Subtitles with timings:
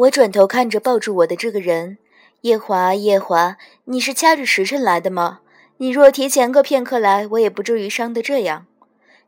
[0.00, 1.98] 我转头看着抱住我的这个人，
[2.40, 5.40] 夜华，夜华，你是掐着时辰来的吗？
[5.76, 8.64] 你若提前个片刻来，我也不至于伤得这样。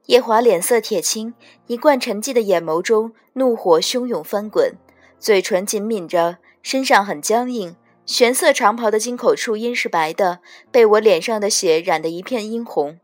[0.07, 1.35] 夜华脸色铁青，
[1.67, 4.73] 一贯沉寂的眼眸中怒火汹涌翻滚，
[5.19, 7.77] 嘴唇紧抿着，身上很僵硬。
[8.07, 12.99] 玄色长袍的襟口处因是白的，被我脸上的血染得一片殷红。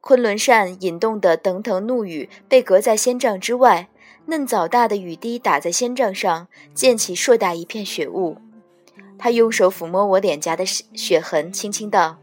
[0.00, 3.88] 昆仑扇引动的腾腾怒雨被隔在仙帐之外，
[4.26, 8.38] 嫩枣大的雨滴打在仙帐上，溅起硕大一片血雾。
[9.18, 12.18] 他用手抚摸我脸颊的血痕，轻轻道：“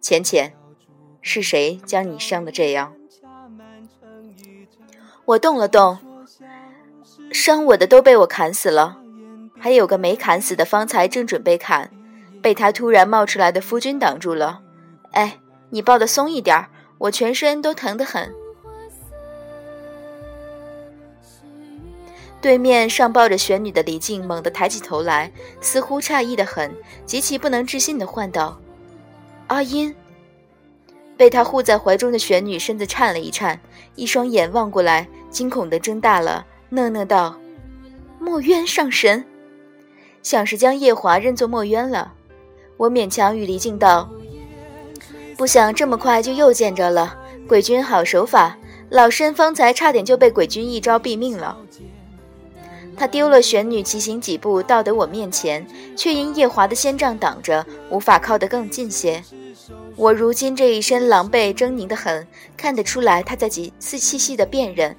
[0.00, 0.54] 浅浅，
[1.20, 2.94] 是谁将你伤的这样？”
[5.26, 5.98] 我动了动，
[7.32, 8.98] 伤我的都被我砍死了，
[9.58, 11.90] 还有个没砍死的，方才正准备砍，
[12.42, 14.62] 被他突然冒出来的夫君挡住了。
[15.12, 15.38] 哎，
[15.70, 16.66] 你抱得松一点，
[16.98, 18.34] 我全身都疼得很。
[22.44, 26.70] 对面上抱着玄女的李靖猛地抬起头来，似乎诧异的很，
[27.06, 28.60] 极其不能置信的唤道
[29.48, 29.94] ：“阿音。”
[31.16, 33.58] 被他护在怀中的玄女身子颤了一颤，
[33.94, 37.34] 一双眼望过来，惊恐的睁大了，讷讷道
[38.20, 39.24] ：“墨渊上神，
[40.22, 42.12] 像是将夜华认作墨渊了。”
[42.76, 44.06] 我勉强与离镜道
[45.38, 47.16] ：“不想这么快就又见着了，
[47.48, 48.58] 鬼君好手法，
[48.90, 51.56] 老身方才差点就被鬼君一招毙命了。”
[52.96, 59.22] 他丢了玄女，骑行几步到得我面前，却因夜华的仙杖挡着，无法靠得更近些。
[59.96, 64.96] 我如今这一身狼狈狰狞的很，看得出来他在几次细细的辨认。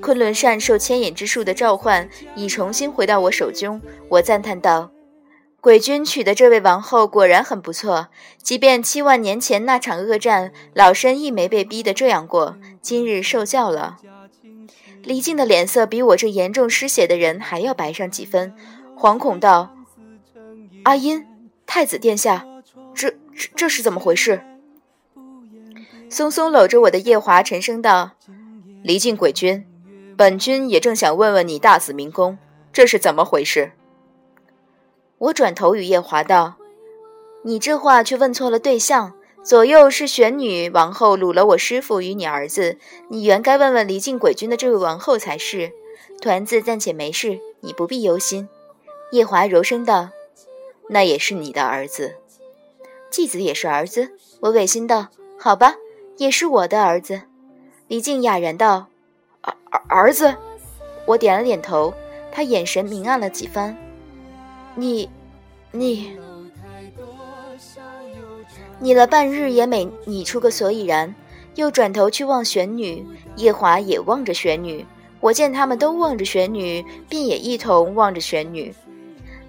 [0.00, 3.80] 昆仑扇受牵引之术的召唤，已重新回到我手中。
[4.08, 4.90] 我赞叹道
[5.60, 8.08] ：“鬼君娶的这位王后果然很不错，
[8.42, 12.56] 即便七万年前那场恶战，老身亦没被逼得这样过。
[12.82, 13.98] 今日受教了。”
[15.08, 18.54] 李靖的脸色比我这严重失血的人还要白上几分，
[18.94, 19.74] 惶恐道
[20.84, 21.26] ：“阿音，
[21.64, 22.44] 太子殿下。”
[22.94, 24.42] 这这这是怎么回事？
[26.10, 28.10] 松松搂着我的夜华沉声道
[28.84, 29.64] ：“离境鬼君，
[30.14, 32.36] 本君也正想问问你大紫明宫，
[32.70, 33.72] 这是怎么回事？”
[35.16, 36.56] 我转头与夜华道
[37.44, 42.76] ：“你这话却问错了对象，左右是玄女王后掳了我师父与你儿子，
[43.08, 45.72] 你原该问问离境鬼君的这位王后才是。
[46.20, 48.48] 团子暂且没事，你不必忧心。”
[49.12, 50.10] 夜华柔声道
[50.90, 52.16] ：“那也是你的儿子。”
[53.10, 54.10] 继子也是儿子，
[54.40, 55.76] 我违心道：“好吧，
[56.18, 57.22] 也是我的儿子。”
[57.88, 58.88] 李靖哑然道
[59.40, 60.34] ：“儿儿儿子。”
[61.06, 61.94] 我点了点头，
[62.30, 63.74] 他眼神明暗了几番。
[64.74, 65.08] 你，
[65.70, 66.14] 你，
[68.80, 71.14] 你了半日也没拟出个所以然，
[71.56, 73.04] 又转头去望玄女，
[73.36, 74.86] 夜华也望着玄女。
[75.20, 78.72] 我见他们都望着玄女，便也一同望着玄女。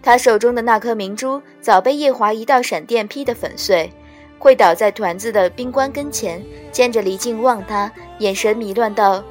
[0.01, 3.91] 他手中的那颗明珠早被夜华一道闪电劈得粉碎，
[4.39, 9.23] 跪倒在团子的冰棺跟前，见着离镜望他，眼神迷乱道：“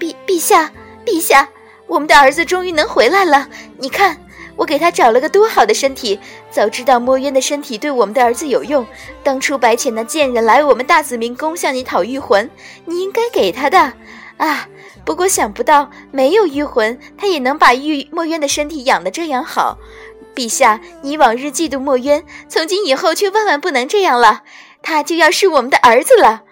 [0.00, 0.72] 陛陛下，
[1.04, 1.48] 陛下，
[1.86, 3.48] 我们的儿子终于能回来了！
[3.76, 4.16] 你看，
[4.58, 6.18] 我给他找了个多好的身体。
[6.50, 8.84] 早知道墨渊的身体对我们的儿子有用，
[9.22, 12.50] 当初白浅那贱人来我们大紫明宫向你讨玉魂，
[12.84, 13.94] 你应该给他的。
[14.36, 14.68] 啊！
[15.04, 19.78] 不过想不到没有玉魂，他也能把玉墨渊的身体养得这样好。
[20.34, 24.42] 陛下，你往日嫉妒墨渊，从今以后却万万不能这样了。
[24.82, 26.42] 他就要是我们的儿子了。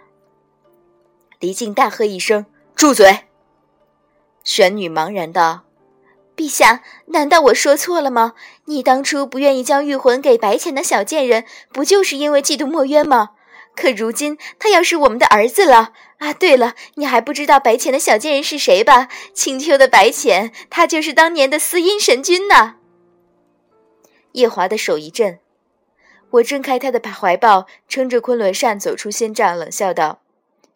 [1.39, 3.21] 离镜大喝一声：“住嘴！”
[4.43, 5.66] 玄女茫然道
[6.37, 8.35] ：“陛下，难道我说错了吗？
[8.67, 13.31] 你当初不愿意将玉魂给白浅的小贱人，不就是因为嫉妒墨渊吗？
[13.75, 19.09] 可如今他要是我们的儿子了。”啊，对了，你还不知道白浅的小贱人是谁吧？
[19.35, 22.77] 青丘的白浅，他就是当年的司音神君呐。
[24.33, 25.39] 夜华的手一震，
[26.31, 30.23] 我挣开他的怀抱，撑着昆仑扇走出仙帐，冷笑道：“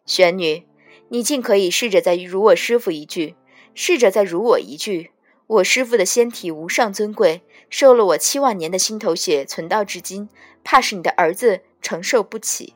[0.04, 0.66] 玄女，
[1.08, 3.34] 你尽可以试着再辱我师父一句，
[3.74, 5.10] 试着再辱我一句。
[5.50, 10.28] 我师傅的仙体无上尊贵，受了我七万年的心头血，存到至今，
[10.62, 12.74] 怕是你的儿子承受不起。”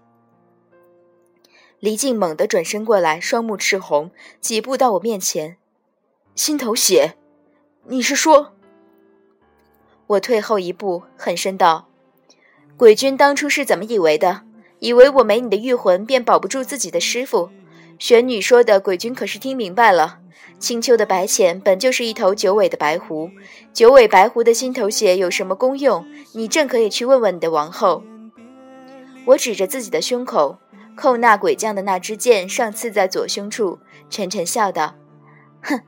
[1.79, 4.11] 离静猛地转身过来，双目赤红，
[4.41, 5.57] 几步到我面前。
[6.35, 7.15] 心头血，
[7.85, 8.55] 你是说？
[10.09, 11.87] 我退后一步，狠声道
[12.77, 14.43] ：“鬼君当初是怎么以为的？
[14.81, 17.51] 以为我没你的玉魂，便保不住自己的师傅？
[17.99, 20.19] 玄女说的，鬼君可是听明白了？
[20.59, 23.31] 青丘的白浅本就是一头九尾的白狐，
[23.73, 26.07] 九尾白狐的心头血有什么功用？
[26.33, 28.03] 你正可以去问问你的王后。”
[29.27, 30.59] 我指着自己的胸口。
[30.97, 34.95] 寇那鬼将的那支箭上刺在左胸处，沉沉笑道
[35.61, 35.81] ：“哼，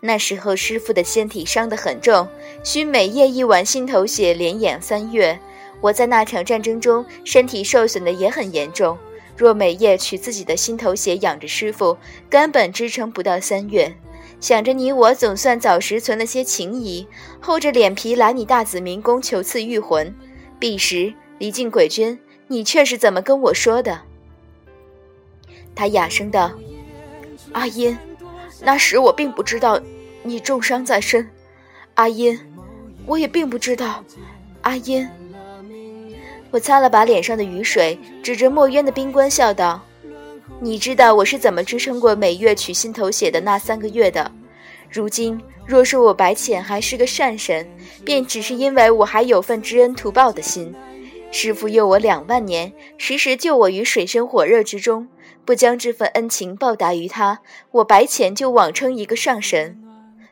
[0.00, 2.26] 那时候师傅的身体伤得很重，
[2.64, 5.38] 需每夜一碗心头血连养三月。
[5.80, 8.98] 我在那场战争中身体受损的也很严重，
[9.40, 11.96] 若每夜取自己的心头血养着师傅，
[12.28, 13.90] 根本支撑不到三月。
[14.38, 17.06] 想着你我总算早时存了些情谊，
[17.40, 20.14] 厚着脸皮来你大紫明宫求赐玉魂。
[20.58, 24.02] 彼时离境鬼君，你却是怎么跟我说的？
[25.74, 26.52] 他哑声道
[27.52, 27.96] ：“阿音，
[28.60, 29.80] 那时我并不知道
[30.22, 31.26] 你重伤在身。
[31.94, 32.38] 阿音，
[33.06, 34.04] 我也并不知道。
[34.60, 35.08] 阿音。”
[36.50, 39.80] 我擦了把脸上的雨水，指着墨渊的冰棺笑道
[40.60, 44.30] ：“你知道我是怎么支撑过每月取心头血的那三个月的？
[44.90, 47.68] 如今若说我白浅还是个善神，
[48.04, 50.74] 便只是因为我还有份知恩图报的心。
[51.30, 55.06] 师父佑我两万年，时时救我于水深火热之中，
[55.44, 57.38] 不将这份恩情报答于他，
[57.70, 59.80] 我白浅就妄称一个上神。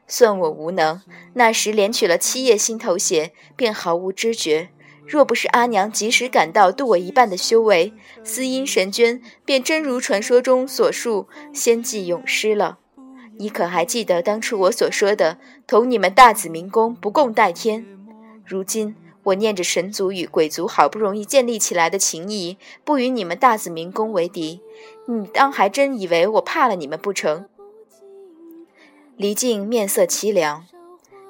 [0.08, 1.00] 算我无能，
[1.34, 4.70] 那时连取了七叶心头血，便毫无知觉。”
[5.08, 12.78] 若不是阿娘及时赶到，渡我一半的修为，司音神娟便真如传说中所述，仙迹永失了。
[13.38, 17.86] 你可还记得当初我所说的，同你们大紫明宫不共戴天？
[18.44, 24.60] 如今我念着神族与鬼族好不容易建立起来的情谊，不与你们大紫明宫为敌，
[25.06, 27.48] 你当还真以为我怕了你们不成？
[29.16, 30.66] 离镜面色凄凉。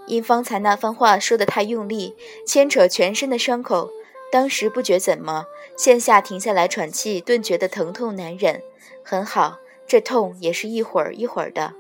[0.09, 2.15] 因方才那番话说得太用力，
[2.47, 3.91] 牵扯全身的伤口，
[4.33, 5.45] 当时不觉怎么，
[5.77, 8.61] 现下停下来喘气，顿觉得疼痛难忍。
[9.05, 11.75] 很好，这痛也是一会儿一会儿的。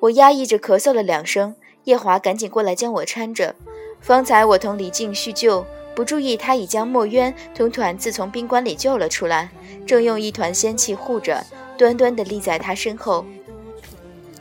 [0.00, 3.54] 我压抑着咳嗽了两声，叶华赶紧过来将我搀着。
[4.00, 5.64] 方才我同李靖叙旧，
[5.94, 9.50] 不注意他已将墨渊同团子从冰棺里救了出来，
[9.86, 11.44] 正用一团仙气护着，
[11.78, 13.24] 端端地立在他身后。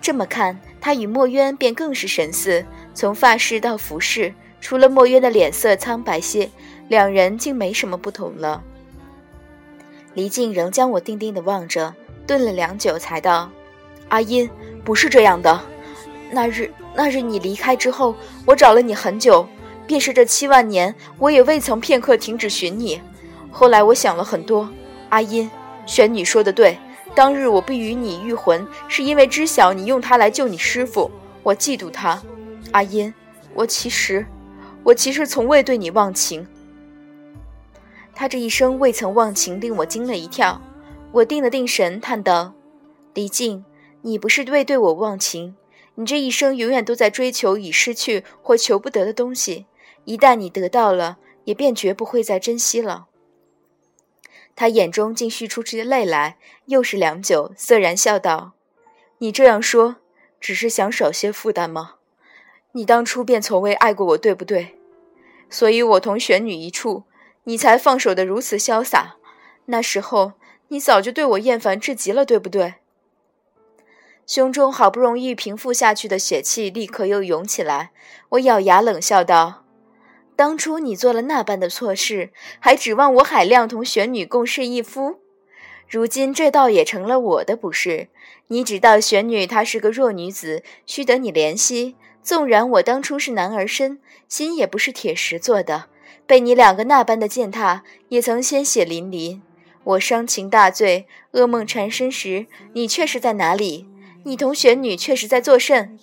[0.01, 2.65] 这么看，他与墨渊便更是神似。
[2.93, 6.49] 从发饰到服饰，除了墨渊的脸色苍白些，
[6.89, 8.61] 两人竟没什么不同了。
[10.13, 11.95] 黎静仍将我定定地望着，
[12.27, 13.49] 顿了良久，才道
[14.09, 14.49] ：“阿音，
[14.83, 15.61] 不是这样的。
[16.29, 18.13] 那日那日你离开之后，
[18.45, 19.47] 我找了你很久，
[19.87, 22.99] 便是这七万年，我也未曾片刻停止寻你。
[23.49, 24.69] 后来我想了很多，
[25.09, 25.49] 阿音，
[25.85, 26.77] 玄女说的对，
[27.13, 31.11] 当日我不与你御魂，是因为知晓你用它来救你师傅，
[31.43, 32.21] 我嫉妒他。”
[32.71, 33.13] 阿音，
[33.53, 34.25] 我其实，
[34.83, 36.47] 我其实从未对你忘情。
[38.15, 40.61] 他这一生未曾忘情，令我惊了一跳。
[41.11, 42.53] 我定了定神，叹道
[43.13, 43.65] ：“李靖，
[44.03, 45.55] 你不是未对我忘情，
[45.95, 49.65] 你这一生永远都在追求已失去或求不得的东西。
[50.05, 53.07] 一旦你得到了，也便绝不会再珍惜了。”
[54.61, 56.37] 他眼中竟蓄出些泪来，
[56.67, 58.51] 又是良久，涩然笑道
[59.17, 59.95] ：“你这样说，
[60.39, 61.95] 只是想少些负担吗？”
[62.73, 64.77] 你当初便从未爱过我，对不对？
[65.49, 67.05] 所以我同玄女一处，
[67.45, 69.15] 你才放手的如此潇洒。
[69.65, 70.33] 那时候
[70.67, 72.75] 你早就对我厌烦至极了，对不对？
[74.27, 77.89] 胸中好不容易平复下去的血气立刻又涌起来。
[78.29, 79.60] 我咬牙冷笑道
[80.35, 85.19] ：“当初你做了那般的错事，还指望我海量同玄女共侍一夫？
[85.87, 88.07] 如今这倒也成了我的不是。
[88.47, 95.85] 你只道玄女她是个弱女子，须得你怜惜。”纵然我当初是男儿身，心也不是铁石做的，
[96.27, 99.41] 被你两个那般的践踏，也曾鲜血淋漓。
[99.83, 103.87] 我伤情大醉，噩梦缠身时，你却是在哪里？
[104.23, 105.97] 你同玄女却是在作甚？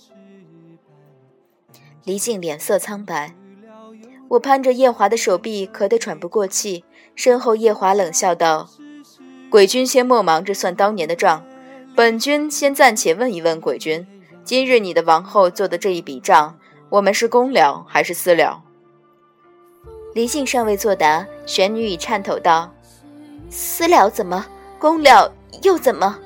[2.04, 3.32] 离镜脸色苍白，
[4.28, 6.84] 我攀着夜华的手臂，咳得喘不过气。
[7.14, 8.68] 身后夜华冷笑道
[9.50, 11.44] ：“鬼君先莫忙着算当年的账，
[11.96, 14.06] 本君先暂且问一问鬼君。”
[14.44, 16.58] 今日你的王后做的这一笔账，
[16.88, 18.62] 我们是公了还是私了？
[20.14, 22.72] 离镜尚未作答，玄女已颤抖道
[23.50, 24.46] ：“私了怎么？
[24.78, 25.30] 公了
[25.62, 26.18] 又怎么？”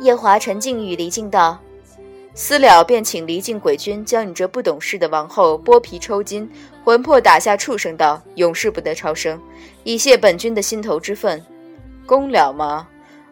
[0.00, 1.58] 夜华沉静与离境道
[2.40, 6.48] ：“私了便请离境鬼君将你这不懂事的王后剥皮抽筋，
[6.84, 9.42] 魂魄打下畜生道，永世不得超生，
[9.82, 11.44] 以泄本君的心头之愤。
[12.06, 12.86] 公了吗？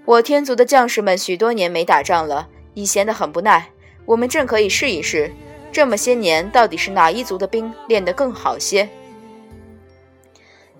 [0.04, 3.70] 我天族的将士们许多年没打仗了。”已闲得很不耐，
[4.04, 5.32] 我们正可以试一试，
[5.70, 8.88] 这么些年到底是哪一族的兵练得更好些？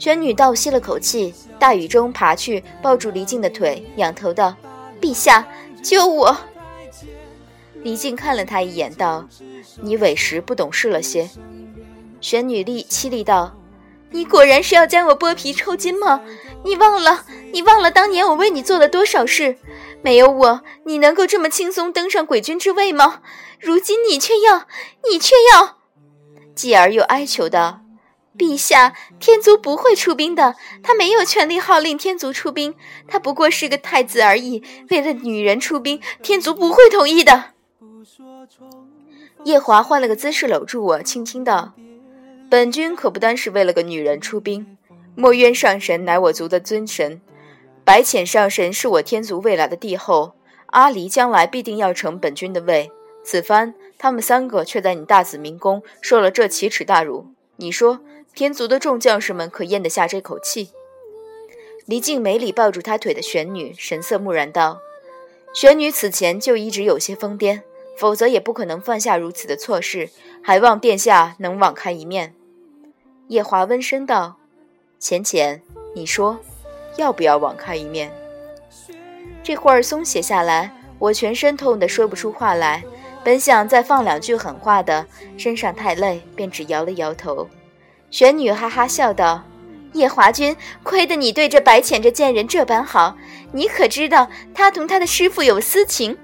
[0.00, 4.56] 玄女倒吸了口气，大雨中爬去抱住离静的腿，仰头道
[5.00, 5.46] ：“陛下，
[5.80, 6.36] 救我！”
[7.86, 9.28] 离静看了他一眼，道
[9.80, 11.30] ：“你委实不懂事了些。”
[12.20, 13.56] 玄女厉凄厉道
[14.10, 16.20] ：“你果然是要将我剥皮抽筋吗？
[16.64, 19.58] 你忘了，你忘了当年我为你做了多少事？”
[20.02, 23.22] 没有我，你能够这么轻松登上鬼君之位吗？
[23.60, 24.66] 如今你却要，
[25.08, 25.76] 你却要……
[26.56, 27.82] 继而又哀求道
[28.36, 32.74] ：“陛下，天族不会出兵的，他没有权利号令天族出兵，
[33.06, 34.64] 他不过是个太子而已。
[34.90, 37.50] 为了女人出兵，天族不会同意的。”
[39.44, 41.74] 夜华换了个姿势搂住我，轻轻道
[42.50, 44.76] ：“本君可不单是为了个女人出兵。
[45.14, 47.20] 墨渊上神乃我族的尊神。”
[47.84, 50.34] 白浅上神是我天族未来的帝后，
[50.66, 52.90] 阿离将来必定要承本君的位。
[53.24, 58.00] 此番他们三个却在你大紫明宫受了这奇耻大辱，你说
[58.34, 60.70] 天族的众将士们可咽得下这口气？
[61.86, 64.80] 离镜美里抱住他腿的玄女，神色木然道
[65.54, 67.62] ：“玄女此前就一直有些疯癫，
[67.98, 70.10] 否则也不可能犯下如此的错事。
[70.42, 72.34] 还望殿下能网开一面。”
[73.28, 74.36] 夜华温声道
[74.98, 75.62] ：“浅浅，
[75.94, 76.38] 你说。”
[76.96, 78.10] 要不要网开一面？
[79.42, 82.82] 这会儿松懈下来，我全身痛得说不出话来。
[83.22, 85.04] 本想再放两句狠话的，
[85.36, 87.46] 身上太累，便只摇了摇头。
[88.10, 89.42] 玄女哈哈笑道
[89.92, 93.14] ：“夜华君，亏得你对这白浅这贱人这般好，
[93.52, 96.16] 你可知道他同他的师傅有私情？”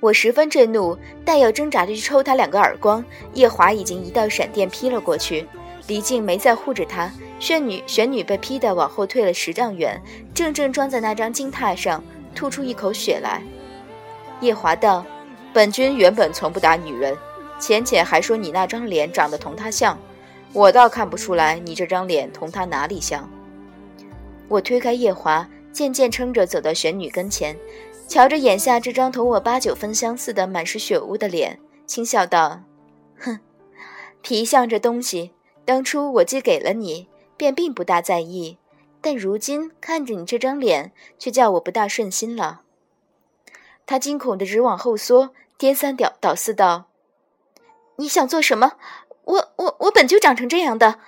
[0.00, 3.04] 我十分震怒，待要挣扎着去抽他两个耳光，
[3.34, 5.46] 夜华已经一道闪电劈了过去。
[5.86, 7.12] 李靖没再护着他。
[7.38, 10.00] 玄女玄女被劈得往后退了十丈远，
[10.34, 12.02] 正正撞在那张金榻上，
[12.34, 13.42] 吐出一口血来。
[14.40, 15.04] 夜华道
[15.52, 17.16] ：“本君原本从不打女人，
[17.58, 19.98] 浅浅还说你那张脸长得同她像，
[20.52, 23.28] 我倒看不出来你这张脸同她哪里像。”
[24.48, 27.56] 我推开夜华，渐渐撑着走到玄女跟前，
[28.10, 32.62] 瞧着眼下这张同我八九分相似的满是血污的脸，轻笑道
[33.16, 33.38] ：“哼，
[34.20, 35.30] 皮相这东西，
[35.64, 38.58] 当初我既给了你。”便并不大在意，
[39.00, 42.62] 但如今看着你这张脸，却叫我不大顺心了。
[43.86, 46.90] 他惊恐的直往后缩，颠三倒倒四道
[47.96, 48.72] ：“你想做什么？
[49.24, 50.98] 我我我本就长成这样的，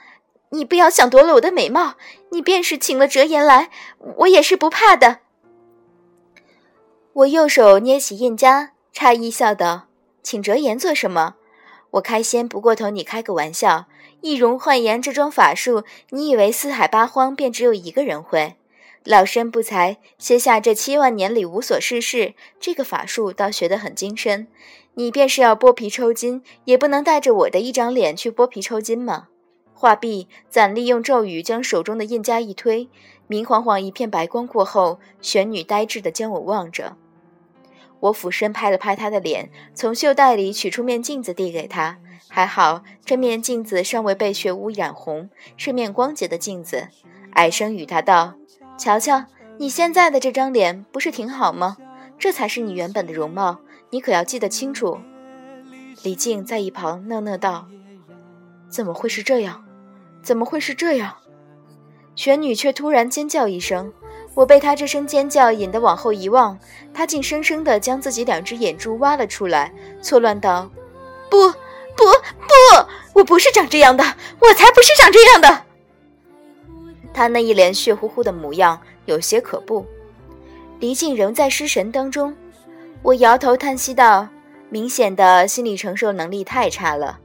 [0.51, 1.97] 你不要想夺了我的美貌。
[2.31, 3.71] 你便是请了折颜来，
[4.19, 5.19] 我也是不怕的。”
[7.15, 9.89] 我右手捏起印痂，诧异笑道
[10.25, 11.35] ：“请折颜做什么？
[11.91, 13.85] 我开先不过同你开个玩笑。”
[14.23, 18.57] 易容换颜这桩法术，你以为四海八荒便只有一个人会？
[19.05, 24.47] 老身不才，歇下这七万年里无所事事，这个法术倒学得很精深。
[24.95, 29.29] 你便是要剥皮抽筋，也不能带着我的一张脸去剥皮抽筋吗？
[29.75, 32.89] 话毕，攒利用咒语将手中的印痂一推，
[33.27, 36.97] 明晃晃一片白光过后，玄女呆滞地将我望着。
[38.03, 41.99] 我俯身拍了拍她的脸，从袖袋里取出面镜子递给她。
[42.29, 46.89] 还好，这面镜子尚未被血污染红，是面光洁的镜子。
[47.33, 48.35] 矮声与他道
[48.79, 49.27] ：“瞧瞧，
[49.59, 51.77] 你现在的这张脸，不是挺好吗？
[52.19, 54.99] 这才是你原本的容貌，你可要记得清楚。”
[56.03, 57.69] 李靖在一旁讷讷道
[58.69, 59.65] ：“怎么会是这样？
[60.23, 61.17] 怎么会是这样？”
[62.17, 63.93] 玄女却突然尖叫一声，
[64.35, 66.59] 我被他这声尖叫引得往后一望，
[66.95, 70.71] 他竟生生地将自己两只眼珠挖了出来，错乱道
[71.31, 71.53] ：“不！”
[71.95, 74.03] 不不，我不是长这样的，
[74.41, 75.63] 我才不是长这样的。
[77.13, 79.87] 他那一脸血乎乎的模样有些可怖。
[80.81, 82.35] 离静仍在失神当中，
[83.03, 84.27] 我摇头叹息道
[84.71, 87.19] ：“明显的心理承受能力太差了。”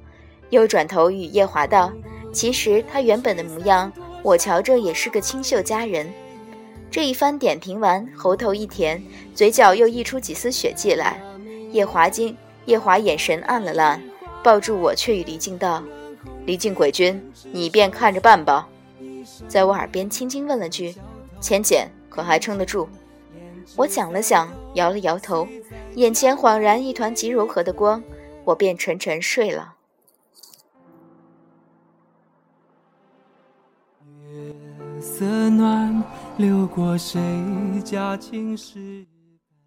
[0.52, 1.90] 又转头与夜华道
[2.34, 3.90] ：“其实他原本的模样，
[4.22, 6.14] 我瞧着也是个清秀佳人。”
[6.90, 9.02] 这一番点评完，喉头一甜，
[9.36, 11.22] 嘴角又溢出几丝血迹来。
[11.72, 14.02] 夜华惊，夜华眼神暗了暗。
[14.44, 15.84] 抱住我，却与离静道
[16.46, 18.68] ：“离静鬼君，你便看着办吧。”
[19.48, 20.96] 在我耳边轻轻问了句
[21.42, 22.88] ：“浅浅可还撑得住？”
[23.76, 25.46] 我想了想，摇了摇头，
[25.96, 28.02] 眼前恍然一团极柔和的光，
[28.46, 29.74] 我便沉沉睡了。
[35.08, 36.04] 色暖，
[36.38, 37.20] 流过谁
[37.86, 39.08] 家青石。